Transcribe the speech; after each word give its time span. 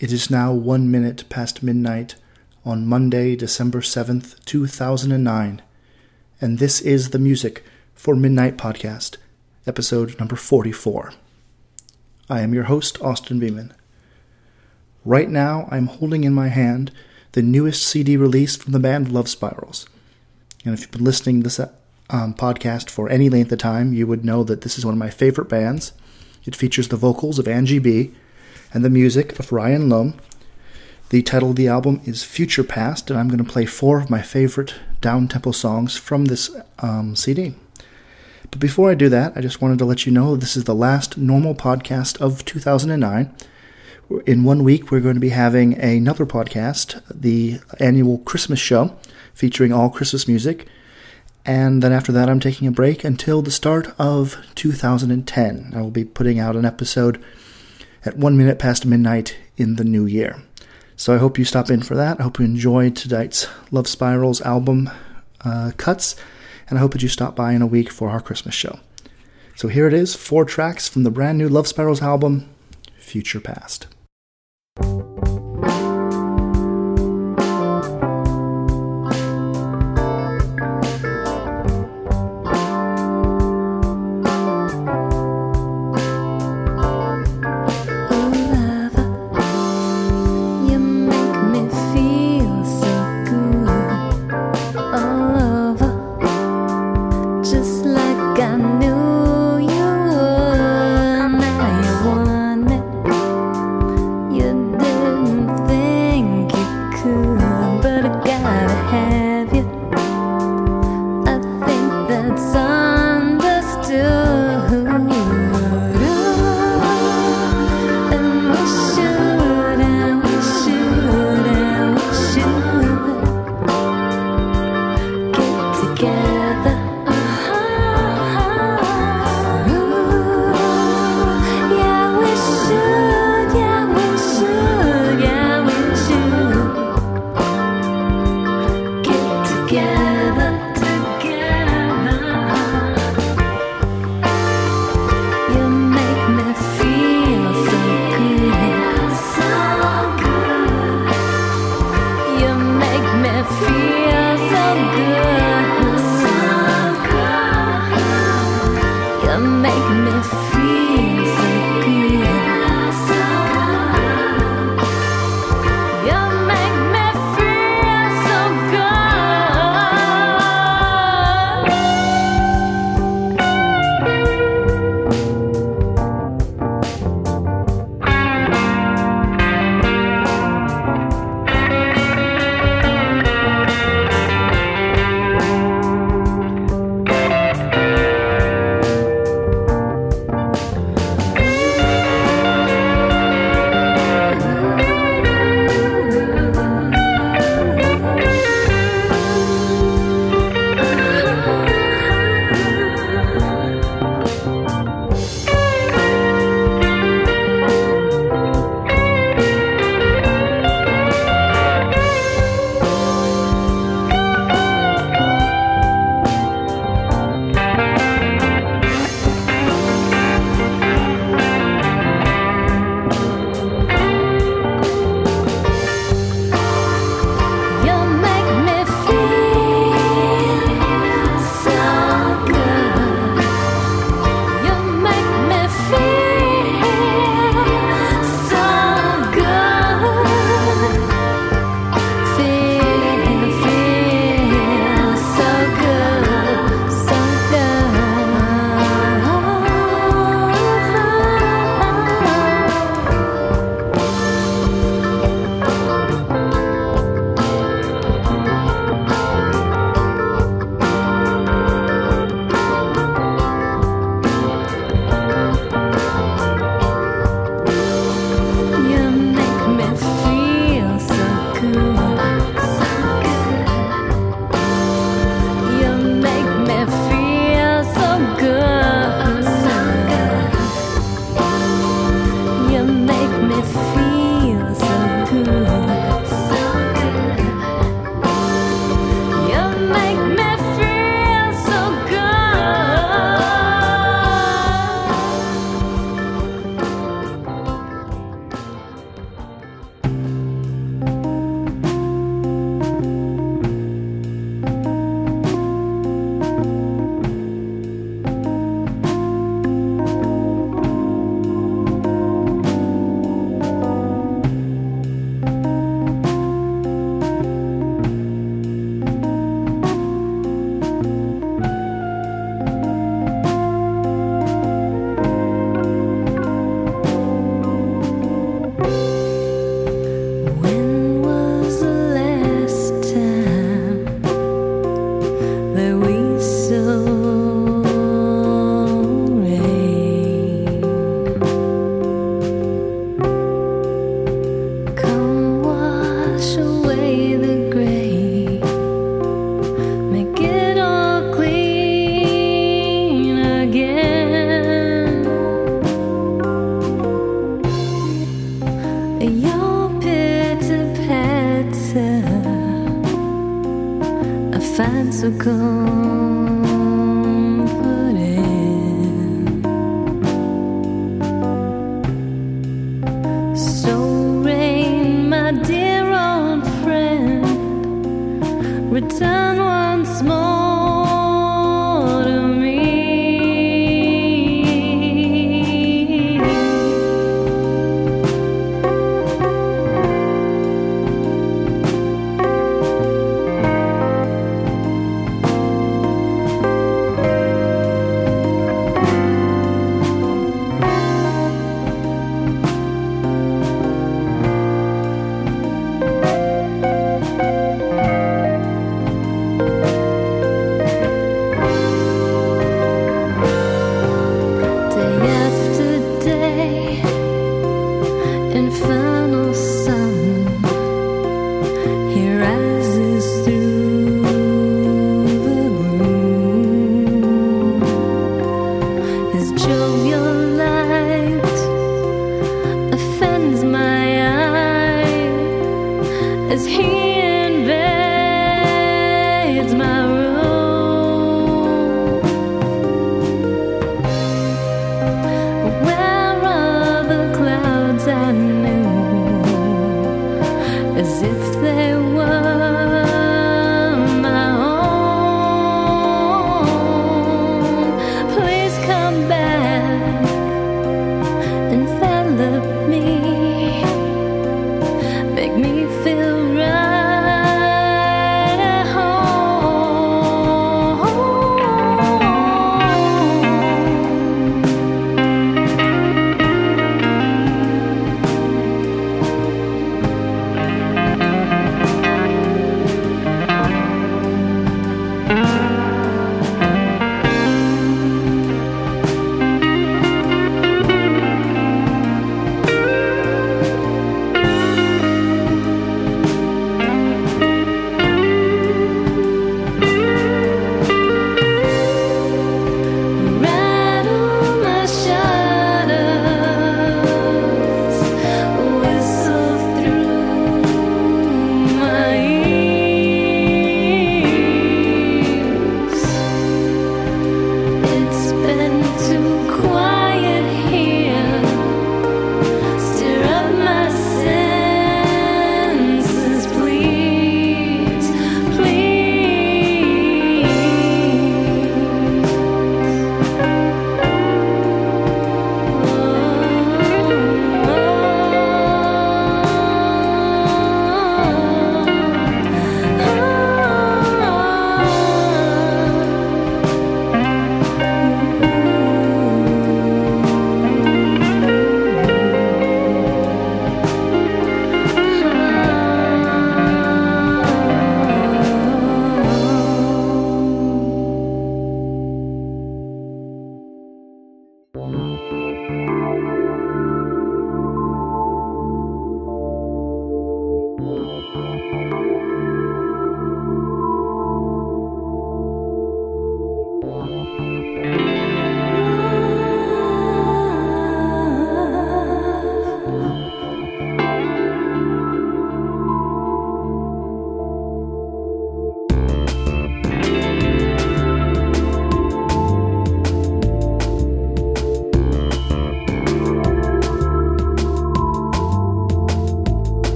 It 0.00 0.12
is 0.12 0.30
now 0.30 0.50
one 0.54 0.90
minute 0.90 1.28
past 1.28 1.62
midnight 1.62 2.14
on 2.64 2.86
Monday, 2.86 3.36
December 3.36 3.82
7th, 3.82 4.42
2009, 4.46 5.60
and 6.40 6.58
this 6.58 6.80
is 6.80 7.10
the 7.10 7.18
music 7.18 7.62
for 7.92 8.16
Midnight 8.16 8.56
Podcast, 8.56 9.18
episode 9.66 10.18
number 10.18 10.36
44. 10.36 11.12
I 12.30 12.40
am 12.40 12.54
your 12.54 12.64
host, 12.64 12.98
Austin 13.02 13.38
Beeman. 13.38 13.74
Right 15.04 15.28
now, 15.28 15.68
I'm 15.70 15.88
holding 15.88 16.24
in 16.24 16.32
my 16.32 16.48
hand 16.48 16.92
the 17.32 17.42
newest 17.42 17.82
CD 17.82 18.16
release 18.16 18.56
from 18.56 18.72
the 18.72 18.80
band 18.80 19.08
Lovespirals. 19.08 19.86
And 20.64 20.72
if 20.72 20.80
you've 20.80 20.92
been 20.92 21.04
listening 21.04 21.42
to 21.42 21.44
this 21.44 21.60
um, 22.08 22.32
podcast 22.32 22.88
for 22.88 23.10
any 23.10 23.28
length 23.28 23.52
of 23.52 23.58
time, 23.58 23.92
you 23.92 24.06
would 24.06 24.24
know 24.24 24.44
that 24.44 24.62
this 24.62 24.78
is 24.78 24.86
one 24.86 24.94
of 24.94 24.98
my 24.98 25.10
favorite 25.10 25.50
bands. 25.50 25.92
It 26.46 26.56
features 26.56 26.88
the 26.88 26.96
vocals 26.96 27.38
of 27.38 27.44
Anji 27.44 27.82
Bee 27.82 28.14
and 28.72 28.84
the 28.84 28.90
music 28.90 29.38
of 29.38 29.52
Ryan 29.52 29.88
Lum. 29.88 30.14
The 31.10 31.22
title 31.22 31.50
of 31.50 31.56
the 31.56 31.68
album 31.68 32.00
is 32.04 32.22
Future 32.22 32.62
Past, 32.62 33.10
and 33.10 33.18
I'm 33.18 33.28
going 33.28 33.44
to 33.44 33.52
play 33.52 33.66
four 33.66 34.00
of 34.00 34.10
my 34.10 34.22
favorite 34.22 34.74
down 35.00 35.26
tempo 35.26 35.50
songs 35.50 35.96
from 35.96 36.26
this 36.26 36.50
um, 36.78 37.16
CD. 37.16 37.54
But 38.50 38.60
before 38.60 38.90
I 38.90 38.94
do 38.94 39.08
that, 39.08 39.32
I 39.36 39.40
just 39.40 39.60
wanted 39.60 39.78
to 39.78 39.84
let 39.84 40.06
you 40.06 40.12
know 40.12 40.36
this 40.36 40.56
is 40.56 40.64
the 40.64 40.74
last 40.74 41.16
normal 41.16 41.54
podcast 41.54 42.20
of 42.20 42.44
2009. 42.44 43.34
In 44.26 44.44
one 44.44 44.64
week, 44.64 44.90
we're 44.90 45.00
going 45.00 45.14
to 45.14 45.20
be 45.20 45.30
having 45.30 45.78
another 45.78 46.26
podcast, 46.26 47.02
the 47.12 47.60
annual 47.78 48.18
Christmas 48.18 48.58
show, 48.58 48.96
featuring 49.34 49.72
all 49.72 49.90
Christmas 49.90 50.26
music. 50.26 50.66
And 51.44 51.82
then 51.82 51.92
after 51.92 52.12
that, 52.12 52.28
I'm 52.28 52.40
taking 52.40 52.66
a 52.68 52.72
break 52.72 53.02
until 53.02 53.40
the 53.40 53.50
start 53.50 53.94
of 53.98 54.36
2010. 54.56 55.72
I 55.74 55.80
will 55.80 55.90
be 55.90 56.04
putting 56.04 56.38
out 56.38 56.56
an 56.56 56.64
episode 56.64 57.22
at 58.04 58.16
one 58.16 58.36
minute 58.36 58.58
past 58.58 58.86
midnight 58.86 59.36
in 59.56 59.76
the 59.76 59.84
new 59.84 60.06
year. 60.06 60.42
So 60.96 61.14
I 61.14 61.18
hope 61.18 61.38
you 61.38 61.44
stop 61.44 61.70
in 61.70 61.82
for 61.82 61.94
that. 61.94 62.20
I 62.20 62.24
hope 62.24 62.38
you 62.38 62.44
enjoyed 62.44 62.96
tonight's 62.96 63.46
Lovespirals 63.70 64.42
album 64.42 64.90
uh, 65.42 65.72
cuts, 65.76 66.16
and 66.68 66.78
I 66.78 66.80
hope 66.80 66.92
that 66.92 67.02
you 67.02 67.08
stop 67.08 67.34
by 67.34 67.52
in 67.52 67.62
a 67.62 67.66
week 67.66 67.90
for 67.90 68.10
our 68.10 68.20
Christmas 68.20 68.54
show. 68.54 68.78
So 69.56 69.68
here 69.68 69.86
it 69.86 69.94
is 69.94 70.14
four 70.14 70.44
tracks 70.44 70.88
from 70.88 71.02
the 71.02 71.10
brand 71.10 71.38
new 71.38 71.48
Lovespirals 71.48 72.02
album, 72.02 72.48
Future 72.98 73.40
Past. 73.40 73.86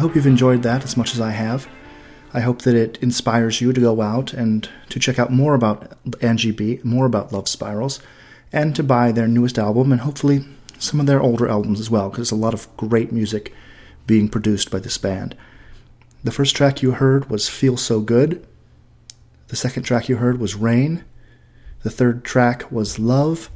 Hope 0.00 0.14
you've 0.14 0.26
enjoyed 0.26 0.62
that 0.62 0.82
as 0.82 0.96
much 0.96 1.12
as 1.12 1.20
I 1.20 1.32
have. 1.32 1.68
I 2.32 2.40
hope 2.40 2.62
that 2.62 2.74
it 2.74 2.96
inspires 3.02 3.60
you 3.60 3.70
to 3.74 3.80
go 3.82 4.00
out 4.00 4.32
and 4.32 4.66
to 4.88 4.98
check 4.98 5.18
out 5.18 5.30
more 5.30 5.52
about 5.52 6.02
Anji 6.20 6.56
Bee, 6.56 6.80
more 6.82 7.04
about 7.04 7.32
Lovespirals, 7.32 8.00
and 8.50 8.74
to 8.74 8.82
buy 8.82 9.12
their 9.12 9.28
newest 9.28 9.58
album 9.58 9.92
and 9.92 10.00
hopefully 10.00 10.46
some 10.78 11.00
of 11.00 11.06
their 11.06 11.20
older 11.20 11.46
albums 11.46 11.80
as 11.80 11.90
well, 11.90 12.08
because 12.08 12.30
there's 12.30 12.40
a 12.40 12.42
lot 12.42 12.54
of 12.54 12.74
great 12.78 13.12
music 13.12 13.52
being 14.06 14.26
produced 14.26 14.70
by 14.70 14.78
this 14.78 14.96
band. 14.96 15.36
The 16.24 16.32
first 16.32 16.56
track 16.56 16.80
you 16.80 16.92
heard 16.92 17.28
was 17.28 17.50
Feel 17.50 17.76
So 17.76 18.00
Good. 18.00 18.42
The 19.48 19.56
second 19.56 19.82
track 19.82 20.08
you 20.08 20.16
heard 20.16 20.40
was 20.40 20.54
Rain. 20.54 21.04
The 21.82 21.90
third 21.90 22.24
track 22.24 22.72
was 22.72 22.98
Love. 22.98 23.50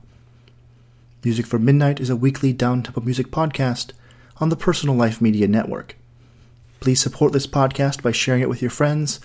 Music 1.25 1.47
for 1.47 1.59
Midnight 1.59 1.99
is 1.99 2.11
a 2.11 2.17
weekly 2.17 2.53
downtempo 2.53 3.05
music 3.05 3.29
podcast 3.29 3.93
on 4.37 4.51
the 4.51 4.57
Personal 4.57 4.95
Life 4.95 5.21
Media 5.21 5.49
Network. 5.49 5.97
Please 6.79 7.01
support 7.01 7.33
this 7.33 7.47
podcast 7.47 8.03
by 8.03 8.13
sharing 8.13 8.43
it 8.43 8.49
with 8.49 8.61
your 8.61 8.71
friends 8.71 9.19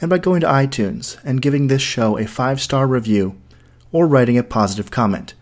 and 0.00 0.08
by 0.08 0.18
going 0.18 0.40
to 0.40 0.46
iTunes 0.46 1.22
and 1.22 1.42
giving 1.42 1.68
this 1.68 1.82
show 1.82 2.18
a 2.18 2.26
five 2.26 2.60
star 2.60 2.86
review 2.86 3.38
or 3.92 4.06
writing 4.06 4.38
a 4.38 4.42
positive 4.42 4.90
comment. 4.90 5.34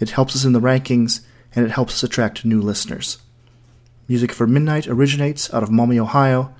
It 0.00 0.10
helps 0.10 0.34
us 0.34 0.44
in 0.44 0.54
the 0.54 0.60
rankings 0.60 1.20
and 1.54 1.64
it 1.64 1.72
helps 1.72 1.94
us 1.94 2.02
attract 2.02 2.44
new 2.44 2.60
listeners. 2.60 3.18
Music 4.08 4.32
for 4.32 4.46
Midnight 4.46 4.88
originates 4.88 5.52
out 5.54 5.62
of 5.62 5.70
Maumee, 5.70 6.00
Ohio, 6.00 6.52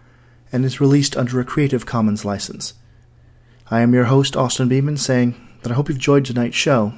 and 0.52 0.64
is 0.64 0.80
released 0.80 1.16
under 1.16 1.40
a 1.40 1.44
Creative 1.44 1.84
Commons 1.84 2.24
license. 2.24 2.74
I 3.70 3.80
am 3.80 3.94
your 3.94 4.04
host, 4.04 4.36
Austin 4.36 4.68
Beeman, 4.68 4.98
saying 4.98 5.34
that 5.62 5.72
I 5.72 5.74
hope 5.74 5.88
you've 5.88 5.96
enjoyed 5.96 6.26
tonight's 6.26 6.56
show, 6.56 6.92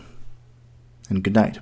and 1.09 1.22
good 1.22 1.35
night. 1.35 1.59